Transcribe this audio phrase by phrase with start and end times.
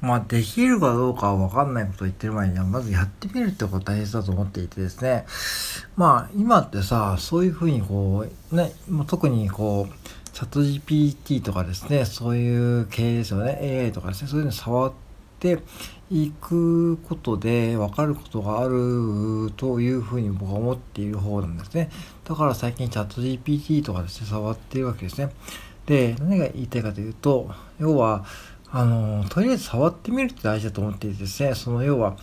[0.00, 5.24] まあ、できるかどうかは分かんないことを言ってる前には、まずやってみるってことが大切だと思っていてですね。
[5.96, 9.94] まあ、今ってさ、そういうふうにこう、ね、もう特にこう、
[10.32, 14.92] チャット GPT とかですね、そういう系ですよね、AI とかですね、そういうの触っ
[15.40, 15.58] て
[16.10, 21.90] いくことで分かることがあるというふうに僕は思っている方なんですね。
[22.24, 25.30] だから最近チャット GPT とかですね、触っているわけですね。
[25.86, 28.24] で、何が言いたいかというと、要は、
[28.70, 32.16] あの、とりあえず触ってみるって大事だと思っていてですね、その要は、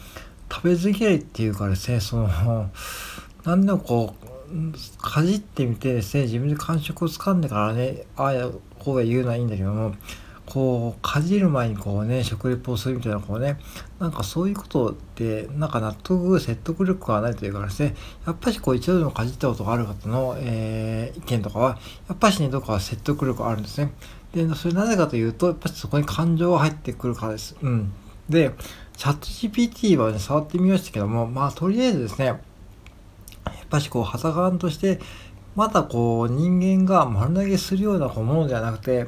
[0.52, 2.70] 食べず嫌いっていうかですね、その、
[3.44, 9.96] 何でもこう、かじってみてですね、自分で感触をつかんでからね、ああや、こうや言うのはいいんだけども、
[10.46, 13.58] こう、かじる前にこうね、食レポをするみたいな、こうね、
[14.00, 17.96] なんかそういうことって、なんか納得、説得力がないというかですね、
[18.28, 23.94] やっぱしこう一度でもかじったことがある方の、えー、意見とかは、やっぱしね、どこか説得力あるんですね。
[24.34, 27.56] で、それなぜかというと、やっぱりそこに感情が入ってくるからです。
[27.62, 27.94] うん。
[28.30, 28.52] で、
[28.98, 32.40] チャット GPT はね、触ってみましたけども、まあ、とりあえずですね、やっ
[33.70, 35.00] ぱしこう、肌感として、
[35.56, 39.08] まだこう、人間が丸投げするようなものではなくて、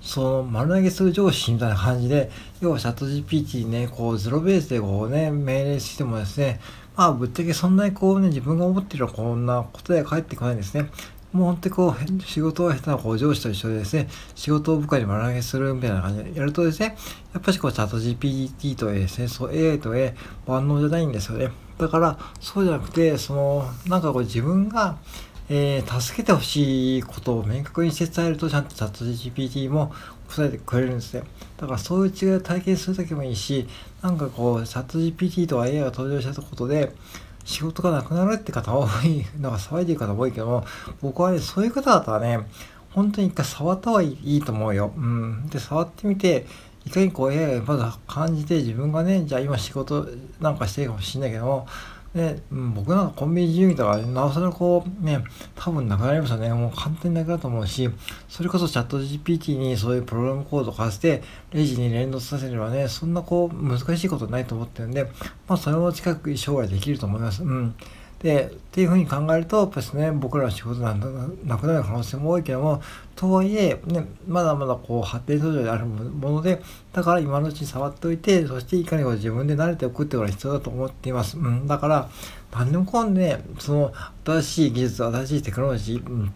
[0.00, 6.60] その丸投げする上司みたいな感じで、要はチャット GPT にね、こう、ゼロベースでこうね、命令してもですね、
[6.96, 10.90] まあ、ぶっちゃけそんなにこうね、自分が思っているこんなことで返ってこないんですね。
[11.32, 16.96] もう本当にこう、仕事が下手なこう上司と一緒でですね、仕事を部下に丸投げするみたいな感じでやるとですね、
[17.32, 20.14] やっぱりこう、チャット GPT とですね、そう AI と A
[20.46, 21.50] 万能じゃないんですよね。
[21.78, 24.98] だから、そうじゃなくて、その、なんかこう自分が、
[25.48, 29.92] えー、助けてほしいことを明確にして伝えると、ちゃんとチャット GPT も
[30.28, 31.22] 答えてくれるんですね。
[31.56, 33.68] だからそういう違いを体験するだけもいいし、
[34.02, 36.92] なんかこう、チャット GPT と AI が登場したことで、
[37.44, 40.64] 仕事がなくなるって方多い、なんか騒いでる方多いけども、
[41.00, 42.46] 僕はね、そういう方だったらね、
[42.90, 44.92] 本当に一回触った方がいいと思うよ。
[44.96, 45.46] うん。
[45.48, 46.46] で、触ってみて、
[46.86, 50.08] いかにこうええまだ感じて自分がね、じゃあ今仕事
[50.40, 51.66] なんかしてるかもしれないけども、
[52.14, 55.22] で、僕なんかコンビニ自由にとか、なおさらこう、ね、
[55.54, 56.52] 多分なくなりますよね。
[56.52, 57.88] もう簡単になくなると思うし、
[58.28, 61.22] それこそチャット GPT にそういうプログラムコードを貸して、
[61.52, 65.04] レジに連動させればね、そんなこう、難しいことないと思ってるんで、
[65.46, 67.44] まあ、それも近く将来できると思います。
[67.44, 67.74] うん。
[68.22, 71.00] で、っていうふうに考えると、やっぱですね、僕らの仕事なん
[71.44, 72.82] なくなる可能性も多いけども、
[73.16, 76.60] とはいえ、ね、まだまだこう発展途上であるもので、
[76.92, 81.38] だから今のうちに触っておいて、そしていかにも自分で慣れておくってことが必要だと思っています。
[81.38, 82.10] うん、だから、
[82.52, 83.92] 何でもこんね、その
[84.24, 86.34] 新しい技術、新しいテクノロジー、うん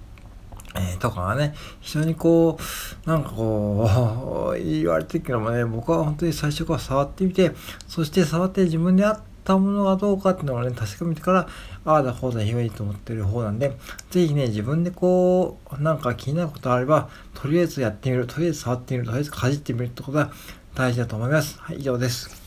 [0.76, 2.58] えー、とかがね、非常にこ
[3.06, 7.52] う、なんかこう、 言われてるけどもね、僕は本当に最初から触ってみて、
[7.86, 11.48] そして触って自分であって、ったものがどうかっていうのはね、確かめてから、
[11.84, 13.76] ああだこうだ言えばいいと思ってる方なんで、
[14.10, 20.32] ぜひね、自分でこう、なんか気になることあれば、とりあえずやってみる、とりあえず触ってみる、とりあえずかじってみるってことが
[20.74, 21.58] 大事だと思います。
[21.60, 22.43] はい、以上です。